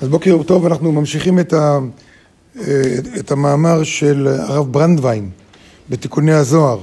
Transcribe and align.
אז 0.00 0.08
בוקר 0.08 0.42
טוב, 0.42 0.66
אנחנו 0.66 0.92
ממשיכים 0.92 1.38
את, 1.38 1.52
ה, 1.52 1.78
את 3.18 3.30
המאמר 3.30 3.82
של 3.82 4.26
הרב 4.28 4.72
ברנדווין 4.72 5.30
בתיקוני 5.90 6.32
הזוהר. 6.32 6.78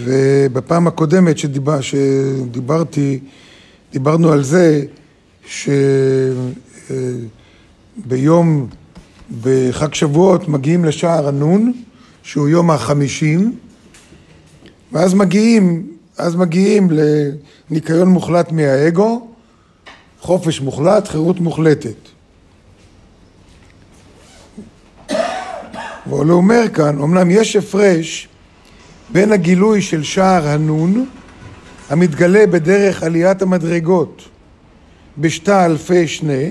ובפעם 0.00 0.86
הקודמת 0.86 1.38
שדיבר, 1.38 1.80
שדיברתי, 1.80 3.20
דיברנו 3.92 4.32
על 4.32 4.42
זה 4.42 4.84
שביום, 8.06 8.66
בחג 9.42 9.94
שבועות, 9.94 10.48
מגיעים 10.48 10.84
לשער 10.84 11.28
הנון, 11.28 11.72
שהוא 12.22 12.48
יום 12.48 12.70
החמישים, 12.70 13.56
ואז 14.92 15.14
מגיעים, 15.14 15.86
אז 16.18 16.36
מגיעים 16.36 16.88
לניקיון 16.90 18.08
מוחלט 18.08 18.52
מהאגו, 18.52 19.28
חופש 20.28 20.60
מוחלט, 20.60 21.08
חירות 21.08 21.40
מוחלטת. 21.40 21.96
אבל 26.06 26.26
הוא 26.26 26.32
אומר 26.32 26.68
כאן, 26.74 26.98
אמנם 27.02 27.30
יש 27.30 27.56
הפרש 27.56 28.28
בין 29.12 29.32
הגילוי 29.32 29.82
של 29.82 30.02
שער 30.02 30.48
הנון, 30.48 31.08
המתגלה 31.90 32.46
בדרך 32.46 33.02
עליית 33.02 33.42
המדרגות 33.42 34.28
בשתה 35.18 35.66
אלפי 35.66 36.08
שנה, 36.08 36.42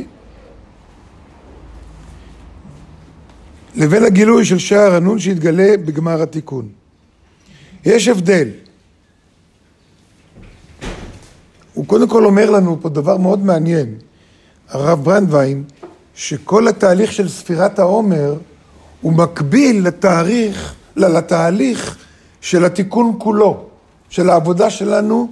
לבין 3.75 4.03
הגילוי 4.03 4.45
של 4.45 4.57
שער 4.57 4.95
הנון 4.95 5.19
שהתגלה 5.19 5.77
בגמר 5.77 6.21
התיקון. 6.21 6.69
יש 7.85 8.07
הבדל. 8.07 8.49
קודם 11.87 12.07
כל 12.07 12.25
אומר 12.25 12.49
לנו 12.49 12.77
פה 12.81 12.89
דבר 12.89 13.17
מאוד 13.17 13.45
מעניין, 13.45 13.95
הרב 14.69 15.03
ברנדווין, 15.03 15.63
שכל 16.15 16.67
התהליך 16.67 17.11
של 17.11 17.29
ספירת 17.29 17.79
העומר 17.79 18.35
הוא 19.01 19.13
מקביל 19.13 19.87
לתאריך, 19.87 20.75
לתהליך 20.95 21.97
של 22.41 22.65
התיקון 22.65 23.15
כולו, 23.17 23.65
של 24.09 24.29
העבודה 24.29 24.69
שלנו, 24.69 25.31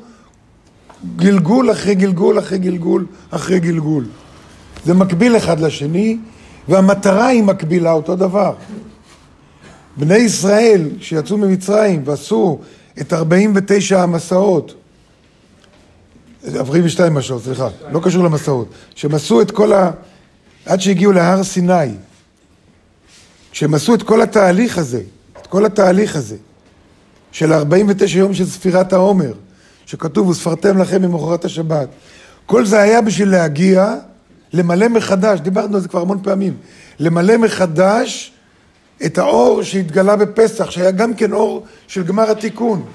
גלגול 1.15 1.71
אחרי 1.71 1.95
גלגול 1.95 2.39
אחרי 2.39 2.57
גלגול 2.57 3.05
אחרי 3.31 3.59
גלגול. 3.59 4.05
זה 4.85 4.93
מקביל 4.93 5.37
אחד 5.37 5.59
לשני, 5.59 6.17
והמטרה 6.67 7.27
היא 7.27 7.43
מקבילה 7.43 7.91
אותו 7.91 8.15
דבר. 8.15 8.53
בני 9.97 10.17
ישראל 10.17 10.89
שיצאו 10.99 11.37
ממצרים 11.37 12.01
ועשו 12.05 12.59
את 13.01 13.13
49 13.13 14.03
המסעות, 14.03 14.73
42 16.55 17.13
מסעות, 17.13 17.43
סליחה, 17.43 17.67
לא 17.91 17.99
קשור 18.03 18.23
למסעות, 18.23 18.67
שהם 18.95 19.15
עשו 19.15 19.41
את 19.41 19.51
כל 19.51 19.73
ה... 19.73 19.91
עד 20.65 20.81
שהגיעו 20.81 21.11
להר 21.11 21.43
סיני, 21.43 21.91
כשהם 23.51 23.73
עשו 23.73 23.95
את 23.95 24.03
כל 24.03 24.21
התהליך 24.21 24.77
הזה, 24.77 25.01
את 25.41 25.47
כל 25.47 25.65
התהליך 25.65 26.15
הזה, 26.15 26.35
של 27.31 27.53
49 27.53 28.17
יום 28.17 28.33
של 28.33 28.45
ספירת 28.45 28.93
העומר, 28.93 29.33
שכתוב, 29.85 30.27
וספרתם 30.27 30.77
לכם 30.77 31.01
ממחרת 31.01 31.45
השבת. 31.45 31.87
כל 32.45 32.65
זה 32.65 32.79
היה 32.79 33.01
בשביל 33.01 33.29
להגיע, 33.29 33.95
למלא 34.53 34.87
מחדש, 34.87 35.39
דיברנו 35.39 35.75
על 35.75 35.81
זה 35.81 35.87
כבר 35.87 36.01
המון 36.01 36.19
פעמים, 36.23 36.57
למלא 36.99 37.37
מחדש 37.37 38.31
את 39.05 39.17
האור 39.17 39.63
שהתגלה 39.63 40.15
בפסח, 40.15 40.69
שהיה 40.69 40.91
גם 40.91 41.13
כן 41.13 41.33
אור 41.33 41.65
של 41.87 42.03
גמר 42.03 42.31
התיקון. 42.31 42.85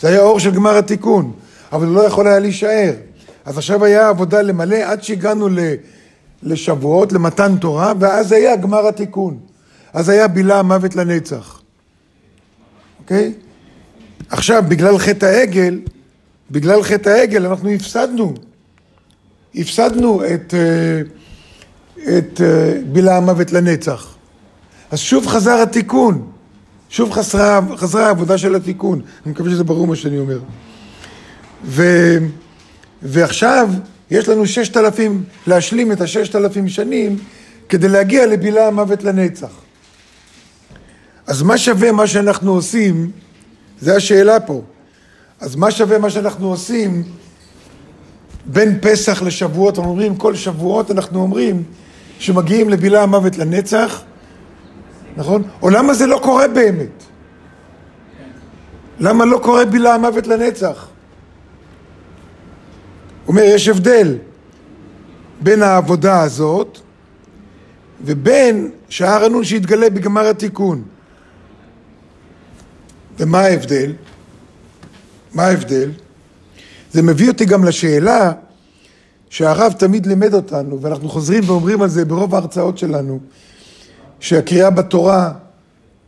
זה 0.00 0.08
היה 0.08 0.20
אור 0.20 0.38
של 0.38 0.50
גמר 0.50 0.76
התיקון, 0.76 1.32
אבל 1.72 1.86
הוא 1.86 1.94
לא 1.94 2.00
יכול 2.00 2.26
היה 2.26 2.38
להישאר. 2.38 2.92
אז 3.44 3.58
עכשיו 3.58 3.84
היה 3.84 4.08
עבודה 4.08 4.42
למלא 4.42 4.76
עד 4.76 5.02
שהגענו 5.02 5.48
לשבועות, 6.42 7.12
למתן 7.12 7.56
תורה, 7.56 7.92
ואז 8.00 8.32
היה 8.32 8.56
גמר 8.56 8.86
התיקון. 8.86 9.38
אז 9.92 10.08
היה 10.08 10.28
בילה 10.28 10.58
המוות 10.58 10.96
לנצח. 10.96 11.62
אוקיי? 12.98 13.32
עכשיו, 14.30 14.62
בגלל 14.68 14.98
חטא 14.98 15.26
העגל, 15.26 15.80
בגלל 16.50 16.82
חטא 16.82 17.08
העגל 17.08 17.46
אנחנו 17.46 17.70
הפסדנו. 17.70 18.34
הפסדנו 19.54 20.22
את, 20.24 20.54
אה, 20.54 21.00
את 22.18 22.40
אה, 22.40 22.80
בילה 22.92 23.16
המוות 23.16 23.52
לנצח. 23.52 24.14
אז 24.90 24.98
שוב 24.98 25.26
חזר 25.26 25.62
התיקון, 25.62 26.30
שוב 26.88 27.12
חזרה, 27.12 27.60
חזרה 27.76 28.06
העבודה 28.06 28.38
של 28.38 28.54
התיקון. 28.54 29.00
אני 29.24 29.32
מקווה 29.32 29.50
שזה 29.50 29.64
ברור 29.64 29.86
מה 29.86 29.96
שאני 29.96 30.18
אומר. 30.18 30.38
ו, 31.64 31.82
ועכשיו 33.02 33.68
יש 34.10 34.28
לנו 34.28 34.46
ששת 34.46 34.76
אלפים, 34.76 35.24
להשלים 35.46 35.92
את 35.92 36.00
הששת 36.00 36.36
אלפים 36.36 36.68
שנים 36.68 37.18
כדי 37.68 37.88
להגיע 37.88 38.26
לבילה 38.26 38.66
המוות 38.66 39.02
לנצח. 39.04 39.50
אז 41.26 41.42
מה 41.42 41.58
שווה 41.58 41.92
מה 41.92 42.06
שאנחנו 42.06 42.52
עושים, 42.52 43.10
זה 43.80 43.96
השאלה 43.96 44.40
פה. 44.40 44.62
אז 45.40 45.56
מה 45.56 45.70
שווה 45.70 45.98
מה 45.98 46.10
שאנחנו 46.10 46.48
עושים 46.48 47.02
בין 48.46 48.78
פסח 48.80 49.22
לשבועות, 49.22 49.78
אנחנו 49.78 49.90
אומרים, 49.90 50.16
כל 50.16 50.34
שבועות 50.34 50.90
אנחנו 50.90 51.22
אומרים 51.22 51.62
שמגיעים 52.18 52.68
לבילה 52.68 53.02
המוות 53.02 53.38
לנצח, 53.38 54.02
נכון? 55.16 55.42
או 55.62 55.70
למה 55.70 55.94
זה 55.94 56.06
לא 56.06 56.20
קורה 56.22 56.48
באמת? 56.48 57.02
למה 59.00 59.24
לא 59.24 59.38
קורה 59.42 59.64
בילה 59.64 59.94
המוות 59.94 60.26
לנצח? 60.26 60.91
אומר, 63.28 63.42
יש 63.42 63.68
הבדל 63.68 64.18
בין 65.40 65.62
העבודה 65.62 66.20
הזאת 66.22 66.78
ובין 68.04 68.70
שער 68.88 69.24
הנון 69.24 69.44
שהתגלה 69.44 69.90
בגמר 69.90 70.26
התיקון. 70.26 70.82
ומה 73.18 73.40
ההבדל? 73.40 73.92
מה 75.34 75.46
ההבדל? 75.46 75.90
זה 76.92 77.02
מביא 77.02 77.28
אותי 77.28 77.44
גם 77.44 77.64
לשאלה 77.64 78.32
שהרב 79.30 79.72
תמיד 79.72 80.06
לימד 80.06 80.34
אותנו, 80.34 80.80
ואנחנו 80.80 81.08
חוזרים 81.08 81.42
ואומרים 81.46 81.82
על 81.82 81.88
זה 81.88 82.04
ברוב 82.04 82.34
ההרצאות 82.34 82.78
שלנו, 82.78 83.20
שהקריאה 84.20 84.70
בתורה 84.70 85.32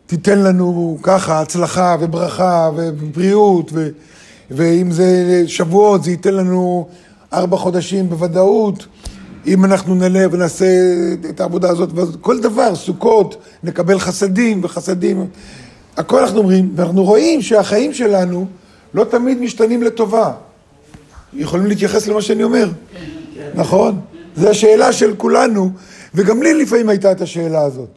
תיתן 0.06 0.38
לנו 0.38 0.98
ככה 1.02 1.40
הצלחה 1.40 1.96
וברכה 2.00 2.70
ובריאות, 2.76 3.70
ו, 3.72 3.88
ואם 4.56 4.90
זה 4.90 5.42
שבועות 5.46 6.04
זה 6.04 6.10
ייתן 6.10 6.34
לנו 6.34 6.88
ארבע 7.32 7.56
חודשים 7.56 8.08
בוודאות, 8.08 8.86
אם 9.46 9.64
אנחנו 9.64 9.94
נלך 9.94 10.32
ונעשה 10.32 10.66
את 11.28 11.40
העבודה 11.40 11.70
הזאת, 11.70 11.90
כל 12.20 12.40
דבר, 12.40 12.74
סוכות, 12.74 13.36
נקבל 13.62 13.98
חסדים 13.98 14.64
וחסדים, 14.64 15.26
הכל 15.96 16.18
אנחנו 16.18 16.38
אומרים, 16.38 16.72
ואנחנו 16.76 17.04
רואים 17.04 17.42
שהחיים 17.42 17.94
שלנו 17.94 18.46
לא 18.94 19.04
תמיד 19.04 19.40
משתנים 19.40 19.82
לטובה. 19.82 20.32
יכולים 21.34 21.66
להתייחס 21.66 22.06
למה 22.06 22.22
שאני 22.22 22.44
אומר, 22.44 22.68
נכון? 23.54 24.00
זו 24.36 24.48
השאלה 24.48 24.92
של 24.92 25.14
כולנו, 25.16 25.70
וגם 26.14 26.42
לי 26.42 26.54
לפעמים 26.54 26.88
הייתה 26.88 27.12
את 27.12 27.20
השאלה 27.20 27.62
הזאת. 27.62 27.88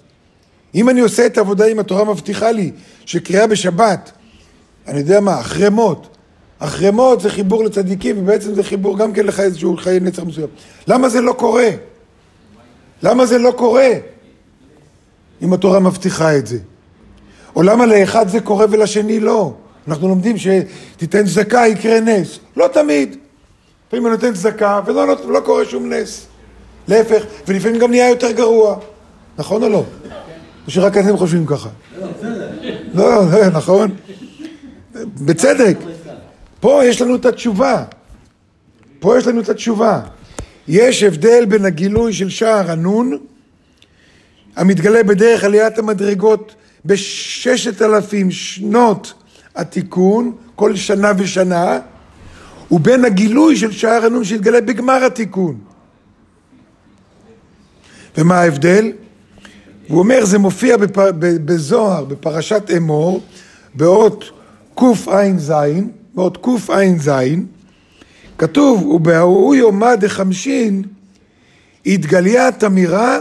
אם 0.75 0.90
אני 0.90 1.00
עושה 1.00 1.25
את 1.25 1.38
העבודה, 1.38 1.66
אם 1.66 1.79
התורה 1.79 2.03
מבטיחה 2.03 2.51
לי 2.51 2.72
שקריאה 3.06 3.47
בשבת, 3.47 4.12
אני 4.88 5.00
יודע 5.00 5.19
מה, 5.19 5.40
אחרי 5.40 5.69
מות, 5.69 6.16
אחרי 6.59 6.91
מות 6.91 7.22
זה 7.22 7.29
חיבור 7.29 7.63
לצדיקים, 7.63 8.19
ובעצם 8.19 8.53
זה 8.53 8.63
חיבור 8.63 8.97
גם 8.97 9.13
כן 9.13 9.25
לך 9.25 9.40
איזשהו 9.40 9.78
חיי 9.78 10.00
נצח 10.00 10.23
מסוים. 10.23 10.47
למה 10.88 11.09
זה 11.09 11.22
לא 11.22 11.34
קורה? 11.34 11.69
למה 13.03 13.25
זה 13.25 13.38
לא 13.38 13.51
קורה? 13.51 13.90
אם 15.41 15.53
התורה 15.53 15.79
מבטיחה 15.79 16.38
את 16.38 16.47
זה. 16.47 16.57
או 17.56 17.63
למה 17.63 17.85
לאחד 17.85 18.28
זה 18.28 18.40
קורה 18.40 18.66
ולשני 18.69 19.19
לא? 19.19 19.53
אנחנו 19.88 20.07
לומדים 20.07 20.35
שתיתן 20.38 21.25
צדקה 21.25 21.67
יקרה 21.67 22.00
נס. 22.00 22.40
לא 22.57 22.67
תמיד. 22.73 23.16
לפעמים 23.88 24.07
אני 24.07 24.16
נותן 24.16 24.34
צדקה 24.34 24.81
ולא 24.85 25.07
לא, 25.07 25.16
לא 25.28 25.40
קורה 25.40 25.66
שום 25.66 25.94
נס. 25.94 26.28
להפך, 26.87 27.23
ולפעמים 27.47 27.79
גם 27.79 27.91
נהיה 27.91 28.09
יותר 28.09 28.32
גרוע. 28.32 28.78
נכון 29.37 29.64
או 29.64 29.70
לא? 29.70 29.84
או 30.66 30.72
שרק 30.72 30.97
אתם 30.97 31.17
חושבים 31.17 31.46
ככה? 31.46 31.70
לא, 32.93 33.32
לא, 33.32 33.49
נכון. 33.49 33.91
בצדק. 35.22 35.78
פה 36.59 36.82
יש 36.86 37.02
לנו 37.02 37.16
את 37.16 37.26
התשובה. 37.26 37.84
פה 39.00 39.18
יש 39.18 39.28
לנו 39.28 39.42
את 39.42 39.50
התשובה. 39.50 40.02
יש 40.68 41.04
הבדל 41.04 41.46
בין 41.46 41.66
הגילוי 41.66 42.14
של 42.14 42.30
שער 42.30 42.72
הנון, 42.72 43.18
המתגלה 44.56 45.04
בדרך 45.04 45.44
עליית 45.44 45.78
המדרגות 45.78 46.56
בששת 46.86 47.82
אלפים 47.82 48.32
שנות 48.32 49.14
התיקון, 49.56 50.36
כל 50.56 50.76
שנה 50.76 51.12
ושנה, 51.18 51.80
ובין 52.72 53.06
הגילוי 53.06 53.58
של 53.58 53.72
שער 53.72 54.06
הנון 54.06 54.24
שהתגלה 54.24 54.62
בגמר 54.62 55.06
התיקון. 55.06 55.58
ומה 58.18 58.36
ההבדל? 58.36 58.92
הוא 59.88 60.00
אומר, 60.00 60.26
זה 60.26 60.38
מופיע 60.38 60.78
בפ... 60.78 60.98
בזוהר, 61.20 62.06
בפרשת 62.06 62.64
אמור, 62.78 63.22
באות 63.76 64.24
קע"ז, 64.76 65.54
באות 66.17 66.37
קע"ז, 66.37 67.11
כתוב, 68.37 68.85
ובהוא 68.85 69.55
יומא 69.55 69.96
דחמשין 69.96 70.84
התגליה 71.85 72.52
תמירה, 72.52 73.19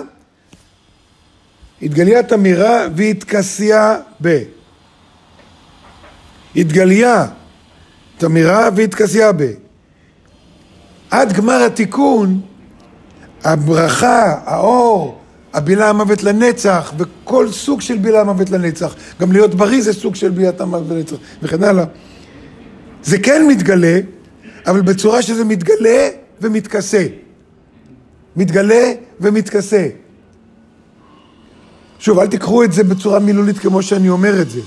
התגליה 1.83 2.23
תמירה 2.23 2.87
והתכסיה 2.97 3.97
ב. 4.23 4.43
התגליה 6.57 7.27
תמירה 8.19 8.69
והתכסיה 8.77 9.33
ב. 9.33 9.51
עד 11.11 11.33
גמר 11.33 11.63
התיקון, 11.67 12.41
הברכה, 13.45 14.41
האור, 14.45 15.19
הבילה 15.55 15.89
המוות 15.89 16.23
לנצח, 16.23 16.93
וכל 16.99 17.53
סוג 17.53 17.81
של 17.81 17.99
בילה 17.99 18.21
המוות 18.21 18.51
לנצח. 18.51 18.95
גם 19.21 19.33
להיות 19.33 19.55
בריא 19.55 19.83
זה 19.83 19.93
סוג 19.93 20.15
של 20.15 20.31
בילת 20.31 20.61
המוות 20.61 20.89
לנצח, 20.91 21.17
וכן 21.43 21.63
הלאה. 21.63 21.85
זה 23.07 23.19
כן 23.19 23.47
מתגלה, 23.49 24.01
אבל 24.67 24.81
בצורה 24.81 25.23
שזה 25.23 25.45
מתגלה 25.45 26.09
ומתכסה. 26.41 27.07
מתגלה 28.37 28.93
ומתכסה. 29.21 29.89
שוב, 31.99 32.19
אל 32.19 32.27
תיקחו 32.27 32.65
את 32.65 32.73
זה 32.73 32.85
בצורה 32.85 33.19
מילולית 33.19 33.59
כמו 33.59 33.83
שאני 33.83 34.09
אומר 34.09 34.43
את 34.43 34.51
זה. 34.51 34.61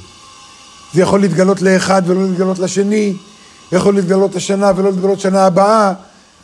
זה 0.93 1.01
יכול 1.01 1.21
להתגלות 1.21 1.61
לאחד 1.61 2.01
ולא 2.05 2.23
להתגלות 2.23 2.59
לשני, 2.59 3.13
יכול 3.71 3.95
להתגלות 3.95 4.35
השנה 4.35 4.71
ולא 4.75 4.89
להתגלות 4.89 5.19
שנה 5.19 5.45
הבאה. 5.45 5.93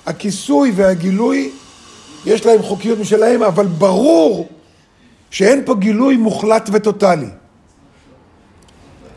הכיסוי 0.06 0.72
והגילוי, 0.76 1.52
יש 2.26 2.46
להם 2.46 2.62
חוקיות 2.62 3.00
משלהם, 3.00 3.44
אבל 3.44 3.68
ברור 3.68 4.50
שאין 5.30 5.62
פה 5.66 5.76
גילוי 5.76 6.18
מוחלט 6.18 6.70
וטוטלי. 6.74 7.30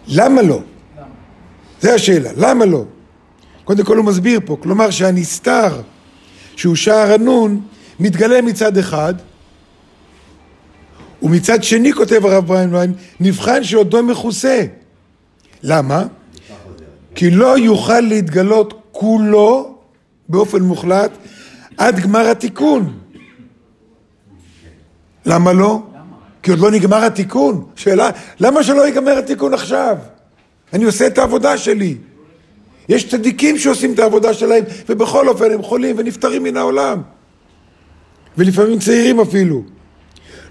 למה 0.06 0.42
לא? 0.42 0.60
זה 1.80 1.94
השאלה, 1.94 2.30
למה 2.36 2.64
לא? 2.64 2.84
קודם 3.64 3.84
כל 3.84 3.96
הוא 3.96 4.04
מסביר 4.04 4.40
פה, 4.44 4.56
כלומר 4.62 4.90
שהנסתר, 4.90 5.80
שהוא 6.56 6.76
שער 6.76 7.12
הנון, 7.12 7.60
מתגלה 8.00 8.42
מצד 8.42 8.78
אחד, 8.78 9.14
ומצד 11.22 11.62
שני, 11.62 11.92
כותב 11.92 12.26
הרב 12.26 12.46
בריינווין, 12.46 12.92
נבחן 13.20 13.64
שעודו 13.64 14.02
מכוסה. 14.02 14.64
למה? 15.62 16.04
כי 17.14 17.30
לא 17.30 17.58
יוכל 17.58 18.00
להתגלות 18.00 18.82
כולו 18.92 19.74
באופן 20.28 20.62
מוחלט 20.62 21.10
עד 21.76 22.00
גמר 22.00 22.28
התיקון. 22.28 22.98
למה 25.26 25.52
לא? 25.52 25.82
כי 26.42 26.50
עוד 26.50 26.60
לא 26.60 26.70
נגמר 26.70 27.04
התיקון. 27.04 27.64
שאלה, 27.76 28.10
למה 28.40 28.62
שלא 28.62 28.86
ייגמר 28.86 29.18
התיקון 29.18 29.54
עכשיו? 29.54 29.98
אני 30.72 30.84
עושה 30.84 31.06
את 31.06 31.18
העבודה 31.18 31.58
שלי. 31.58 31.96
יש 32.88 33.08
צדיקים 33.08 33.58
שעושים 33.58 33.94
את 33.94 33.98
העבודה 33.98 34.34
שלהם, 34.34 34.64
ובכל 34.88 35.28
אופן 35.28 35.52
הם 35.52 35.62
חולים 35.62 35.96
ונפטרים 35.98 36.42
מן 36.42 36.56
העולם. 36.56 37.02
ולפעמים 38.38 38.78
צעירים 38.78 39.20
אפילו. 39.20 39.62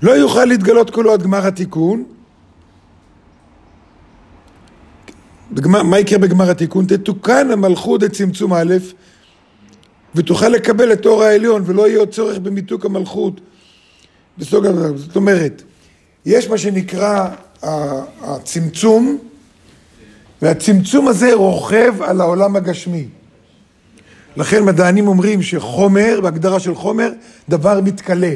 לא 0.02 0.12
יוכל 0.12 0.46
להתגלות 0.46 0.90
כולו 0.90 1.14
עד 1.14 1.24
גמר 1.24 1.48
התיקון. 1.48 2.04
בגמר, 5.52 5.84
מה 5.84 6.00
יקרה 6.00 6.20
בגמר 6.20 6.52
התיקון? 6.52 6.86
תתוקן 6.86 7.52
המלכות 7.52 8.04
את 8.04 8.12
צמצום 8.12 8.54
א', 8.54 8.76
ותוכל 10.16 10.50
לקבל 10.50 10.94
את 10.94 11.06
אור 11.06 11.24
העליון, 11.24 11.64
ולא 11.66 11.88
יהיה 11.88 12.00
עוד 12.00 12.10
צורך 12.10 12.38
במיתוק 12.38 12.86
המלכות. 12.86 13.42
זאת 14.38 15.16
אומרת, 15.16 15.64
יש 16.26 16.50
מה 16.50 16.58
שנקרא 16.58 17.30
הצמצום, 18.22 19.18
והצמצום 20.42 21.08
הזה 21.08 21.34
רוכב 21.34 22.02
על 22.02 22.22
העולם 22.22 22.56
הגשמי. 22.56 23.08
לכן 24.38 24.64
מדענים 24.66 25.08
אומרים 25.08 25.42
שחומר, 25.42 26.20
בהגדרה 26.24 26.60
של 26.60 26.76
חומר, 26.76 27.12
דבר 27.50 27.82
מתכלה. 27.82 28.34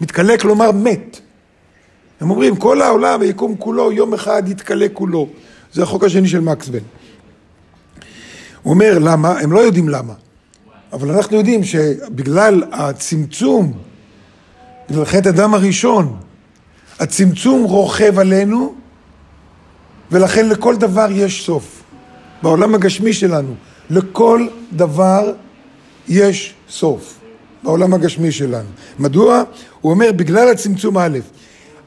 מתכלה 0.00 0.38
כלומר 0.38 0.72
מת. 0.72 1.20
הם 2.20 2.30
אומרים, 2.30 2.56
כל 2.56 2.82
העולם, 2.82 3.20
היקום 3.20 3.56
כולו, 3.58 3.92
יום 3.92 4.14
אחד 4.14 4.42
יתכלה 4.48 4.86
כולו. 4.92 5.28
זה 5.72 5.82
החוק 5.82 6.04
השני 6.04 6.28
של 6.28 6.40
מקסבן. 6.40 6.78
הוא 8.62 8.74
אומר, 8.74 8.98
למה? 8.98 9.38
הם 9.40 9.52
לא 9.52 9.60
יודעים 9.60 9.88
למה. 9.88 10.14
אבל 10.92 11.10
אנחנו 11.10 11.36
יודעים 11.36 11.64
שבגלל 11.64 12.62
הצמצום, 12.72 13.72
בגלל 14.90 15.04
חטא 15.04 15.28
הדם 15.28 15.54
הראשון, 15.54 16.16
הצמצום 17.00 17.64
רוכב 17.64 18.18
עלינו, 18.18 18.74
ולכן 20.14 20.48
לכל 20.48 20.76
דבר 20.76 21.06
יש 21.10 21.46
סוף. 21.46 21.82
בעולם 22.42 22.74
הגשמי 22.74 23.12
שלנו, 23.12 23.54
לכל 23.90 24.46
דבר 24.72 25.32
יש 26.08 26.54
סוף. 26.68 27.20
בעולם 27.62 27.94
הגשמי 27.94 28.32
שלנו. 28.32 28.68
מדוע? 28.98 29.42
הוא 29.80 29.92
אומר, 29.92 30.12
בגלל 30.12 30.48
הצמצום 30.48 30.98
א', 30.98 31.18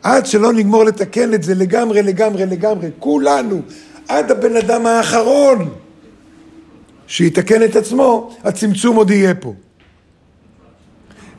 עד 0.04 0.26
שלא 0.26 0.54
נגמור 0.54 0.84
לתקן 0.84 1.34
את 1.34 1.44
זה 1.44 1.56
לגמרי, 1.56 2.02
לגמרי, 2.04 2.46
לגמרי, 2.46 2.90
כולנו, 3.00 3.62
עד 4.08 4.32
הבן 4.32 4.56
אדם 4.56 4.86
האחרון 4.86 5.70
שיתקן 7.08 7.64
את 7.64 7.76
עצמו, 7.76 8.36
הצמצום 8.44 8.96
עוד 8.96 9.12
יהיה 9.12 9.36
פה. 9.36 9.54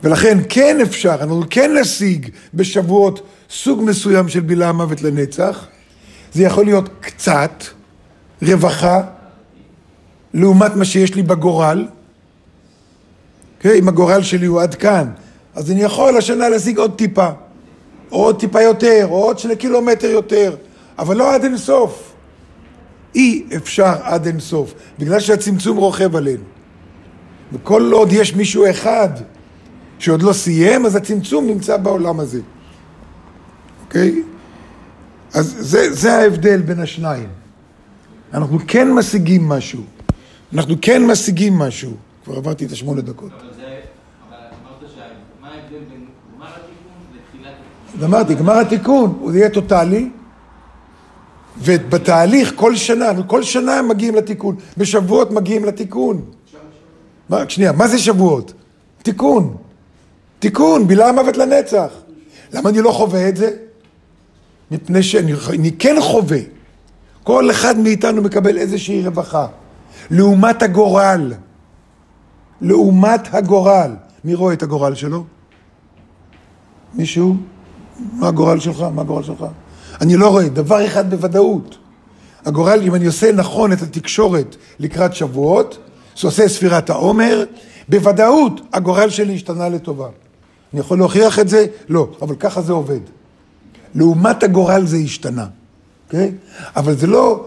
ולכן 0.03 0.37
כן 0.49 0.81
אפשר, 0.81 1.15
אנחנו 1.21 1.43
כן 1.49 1.77
נשיג 1.81 2.29
בשבועות 2.53 3.21
סוג 3.49 3.83
מסוים 3.83 4.29
של 4.29 4.39
בילה 4.39 4.69
המוות 4.69 5.01
לנצח. 5.01 5.67
זה 6.33 6.43
יכול 6.43 6.65
להיות 6.65 6.89
קצת 6.99 7.63
רווחה 8.41 9.01
לעומת 10.33 10.75
מה 10.75 10.85
שיש 10.85 11.15
לי 11.15 11.23
בגורל. 11.23 11.87
Okay, 11.87 11.91
אוקיי? 13.57 13.79
אם 13.79 13.87
הגורל 13.87 14.21
שלי 14.21 14.45
הוא 14.45 14.61
עד 14.61 14.75
כאן, 14.75 15.09
אז 15.55 15.71
אני 15.71 15.81
יכול 15.81 16.17
השנה 16.17 16.49
להשיג 16.49 16.77
עוד 16.77 16.95
טיפה, 16.95 17.29
או 18.11 18.23
עוד 18.23 18.39
טיפה 18.39 18.61
יותר, 18.61 19.07
או 19.09 19.23
עוד 19.23 19.39
שני 19.39 19.55
קילומטר 19.55 20.07
יותר, 20.07 20.55
אבל 20.99 21.17
לא 21.17 21.33
עד 21.33 21.43
אינסוף. 21.43 22.13
אי 23.15 23.43
אפשר 23.55 23.93
עד 24.01 24.25
אינסוף, 24.25 24.73
בגלל 24.99 25.19
שהצמצום 25.19 25.77
רוכב 25.77 26.15
עלינו. 26.15 26.43
וכל 27.53 27.91
עוד 27.91 28.11
יש 28.11 28.35
מישהו 28.35 28.69
אחד 28.69 29.09
שעוד 29.99 30.21
לא 30.21 30.33
סיים, 30.33 30.85
אז 30.85 30.95
הצמצום 30.95 31.47
נמצא 31.47 31.77
בעולם 31.77 32.19
הזה. 32.19 32.41
אוקיי? 33.85 34.09
Okay? 34.09 34.38
אז 35.33 35.55
זה, 35.59 35.93
זה 35.93 36.13
ההבדל 36.13 36.61
בין 36.61 36.79
השניים. 36.79 37.29
אנחנו 38.33 38.59
כן 38.67 38.91
משיגים 38.91 39.49
משהו. 39.49 39.81
אנחנו 40.53 40.75
כן 40.81 41.05
משיגים 41.05 41.57
משהו. 41.57 41.91
כבר 42.25 42.37
עברתי 42.37 42.65
את 42.65 42.71
השמונה 42.71 43.01
דקות. 43.01 43.31
אז 47.97 48.03
אמרתי, 48.03 48.35
גמר 48.35 48.53
התיקון, 48.53 49.17
הוא 49.19 49.31
יהיה 49.31 49.49
טוטאלי, 49.49 50.09
ובתהליך 51.57 52.53
כל 52.55 52.75
שנה, 52.75 53.23
כל 53.27 53.43
שנה 53.43 53.73
הם 53.73 53.87
מגיעים 53.87 54.15
לתיקון, 54.15 54.55
בשבועות 54.77 55.31
מגיעים 55.31 55.65
לתיקון. 55.65 56.25
מה, 57.29 57.49
שנייה, 57.49 57.71
מה 57.71 57.87
זה 57.87 57.99
שבועות? 57.99 58.53
תיקון. 59.03 59.57
תיקון, 60.39 60.87
בילה 60.87 61.09
המוות 61.09 61.37
לנצח. 61.37 61.89
למה 62.53 62.69
אני 62.69 62.81
לא 62.81 62.91
חווה 62.91 63.29
את 63.29 63.37
זה? 63.37 63.55
מפני 64.71 65.03
שאני 65.03 65.71
כן 65.79 65.95
חווה. 66.01 66.39
כל 67.23 67.51
אחד 67.51 67.77
מאיתנו 67.77 68.21
מקבל 68.21 68.57
איזושהי 68.57 69.05
רווחה. 69.05 69.47
לעומת 70.11 70.63
הגורל. 70.63 71.33
לעומת 72.61 73.33
הגורל. 73.33 73.95
מי 74.23 74.35
רואה 74.35 74.53
את 74.53 74.63
הגורל 74.63 74.95
שלו? 74.95 75.23
מישהו? 76.93 77.35
מה 78.13 78.27
הגורל 78.27 78.59
שלך? 78.59 78.81
מה 78.81 79.01
הגורל 79.01 79.23
שלך? 79.23 79.45
אני 80.01 80.17
לא 80.17 80.29
רואה, 80.29 80.49
דבר 80.49 80.85
אחד 80.85 81.09
בוודאות. 81.09 81.77
הגורל, 82.45 82.79
אם 82.83 82.95
אני 82.95 83.05
עושה 83.05 83.31
נכון 83.31 83.73
את 83.73 83.81
התקשורת 83.81 84.55
לקראת 84.79 85.15
שבועות, 85.15 85.77
שעושה 86.15 86.47
ספירת 86.47 86.89
העומר, 86.89 87.43
בוודאות 87.89 88.61
הגורל 88.73 89.09
שלי 89.09 89.35
השתנה 89.35 89.69
לטובה. 89.69 90.07
אני 90.73 90.79
יכול 90.79 90.97
להוכיח 90.97 91.39
את 91.39 91.49
זה? 91.49 91.65
לא, 91.89 92.09
אבל 92.21 92.35
ככה 92.35 92.61
זה 92.61 92.73
עובד. 92.73 92.99
לעומת 93.95 94.43
הגורל 94.43 94.85
זה 94.85 94.97
השתנה, 94.97 95.47
אוקיי? 96.07 96.27
Okay? 96.27 96.63
אבל 96.75 96.97
זה 96.97 97.07
לא 97.07 97.45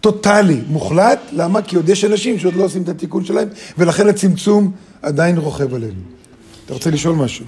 טוטאלי, 0.00 0.60
מוחלט, 0.68 1.20
למה? 1.32 1.62
כי 1.62 1.76
עוד 1.76 1.88
יש 1.88 2.04
אנשים 2.04 2.38
שעוד 2.38 2.54
לא 2.54 2.64
עושים 2.64 2.82
את 2.82 2.88
התיקון 2.88 3.24
שלהם, 3.24 3.48
ולכן 3.78 4.08
הצמצום 4.08 4.72
עדיין 5.02 5.38
רוכב 5.38 5.74
עלינו. 5.74 6.00
אתה 6.64 6.74
רוצה 6.74 6.90
לשאול 6.90 7.16
משהו? 7.16 7.44